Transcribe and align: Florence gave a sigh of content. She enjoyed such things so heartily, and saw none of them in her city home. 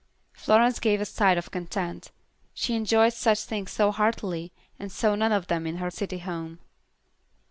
Florence 0.33 0.79
gave 0.79 0.99
a 0.99 1.05
sigh 1.05 1.33
of 1.33 1.51
content. 1.51 2.09
She 2.55 2.73
enjoyed 2.73 3.13
such 3.13 3.43
things 3.43 3.69
so 3.69 3.91
heartily, 3.91 4.51
and 4.79 4.91
saw 4.91 5.13
none 5.13 5.31
of 5.31 5.45
them 5.45 5.67
in 5.67 5.75
her 5.77 5.91
city 5.91 6.17
home. 6.17 6.57